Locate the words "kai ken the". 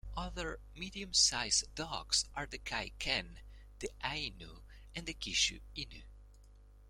2.57-3.91